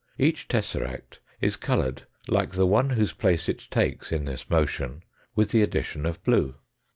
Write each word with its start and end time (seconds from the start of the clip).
Each 0.17 0.47
tesseract 0.47 1.19
is 1.41 1.55
coloured 1.55 2.07
like 2.27 2.53
the 2.53 2.65
one 2.65 2.89
whose 2.89 3.13
place 3.13 3.47
it 3.47 3.67
takes 3.69 4.11
in 4.11 4.25
this 4.25 4.49
motion 4.49 5.03
with 5.35 5.51
the 5.51 5.61
addition 5.61 6.07
of 6.07 6.23
blue. 6.23 6.55